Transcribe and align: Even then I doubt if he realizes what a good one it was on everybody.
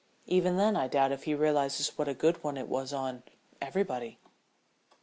Even 0.25 0.57
then 0.57 0.75
I 0.75 0.87
doubt 0.87 1.11
if 1.11 1.25
he 1.25 1.35
realizes 1.35 1.95
what 1.95 2.07
a 2.07 2.15
good 2.15 2.43
one 2.43 2.57
it 2.57 2.67
was 2.67 2.91
on 2.91 3.21
everybody. 3.61 4.17